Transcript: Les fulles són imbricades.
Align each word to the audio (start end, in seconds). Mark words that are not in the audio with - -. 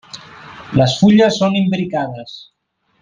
Les 0.79 0.95
fulles 1.01 1.37
són 1.43 1.59
imbricades. 1.61 2.37